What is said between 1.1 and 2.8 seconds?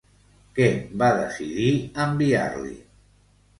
decidir enviar-li?